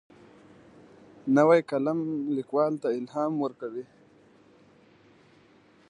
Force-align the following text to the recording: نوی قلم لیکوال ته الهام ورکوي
نوی 1.35 1.59
قلم 1.69 1.99
لیکوال 2.35 2.73
ته 2.81 2.87
الهام 2.99 3.33
ورکوي 3.43 3.85